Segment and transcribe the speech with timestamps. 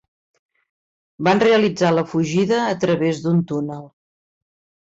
[1.27, 3.89] Van realitzar la fugida a través d'un túnel.